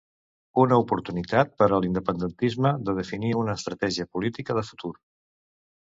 [0.61, 4.95] Una oportunitat per a l'independentisme de definir una estratègia política de futur.